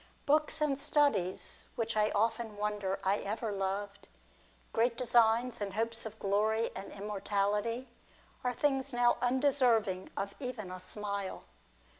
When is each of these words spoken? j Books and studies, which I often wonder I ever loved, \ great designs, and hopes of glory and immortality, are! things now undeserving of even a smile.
j 0.01 0.07
Books 0.25 0.61
and 0.61 0.79
studies, 0.79 1.67
which 1.75 1.95
I 1.95 2.09
often 2.15 2.57
wonder 2.57 2.97
I 3.03 3.17
ever 3.17 3.51
loved, 3.51 4.07
\ 4.39 4.73
great 4.73 4.97
designs, 4.97 5.61
and 5.61 5.75
hopes 5.75 6.07
of 6.07 6.17
glory 6.17 6.71
and 6.75 6.91
immortality, 6.91 7.87
are! 8.43 8.51
things 8.51 8.91
now 8.93 9.17
undeserving 9.21 10.09
of 10.17 10.33
even 10.39 10.71
a 10.71 10.79
smile. 10.79 11.43